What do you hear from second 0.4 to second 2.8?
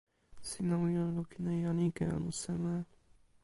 sina wile lukin e jan ike, anu seme?